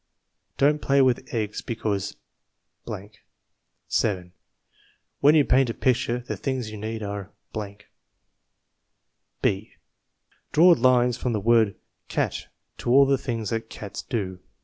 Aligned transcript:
Don't 0.57 0.81
play 0.81 0.99
with 1.03 1.31
eggs 1.31 1.61
because. 1.61 2.15
7. 3.87 4.33
When 5.19 5.35
you 5.35 5.45
paint 5.45 5.69
a 5.69 5.75
picture, 5.75 6.21
the 6.21 6.35
things 6.35 6.71
you 6.71 6.77
need 6.79 7.03
are. 7.03 7.29
b. 9.43 9.73
Draw 10.53 10.71
lines 10.73 11.17
from 11.17 11.33
the 11.33 11.39
word 11.39 11.75
cat 12.07 12.47
to 12.79 12.89
all 12.89 13.05
the 13.05 13.19
things 13.19 13.51
that 13.51 13.69
cats 13.69 14.01
do. 14.01 14.39